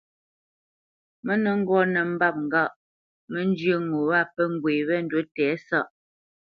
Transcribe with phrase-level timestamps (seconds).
[1.25, 2.71] Mə nə́ ŋgɔ́ nə́ mbâp ŋgâʼ
[3.31, 5.87] mə́ njyə́ ŋo wâ pə́ ŋgwê wé ndǔ tɛ̌sáʼ.